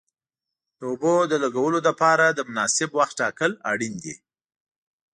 [0.77, 4.15] د اوبو د لګولو لپاره د مناسب وخت ټاکل اړین دي.